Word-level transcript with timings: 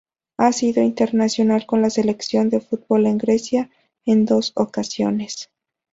Ha 0.37 0.51
sido 0.51 0.81
internacional 0.81 1.67
con 1.67 1.83
la 1.83 1.91
selección 1.91 2.49
de 2.49 2.59
fútbol 2.59 3.03
de 3.03 3.13
Grecia 3.17 3.69
en 4.03 4.25
dos 4.25 4.51
ocasiones. 4.55 5.51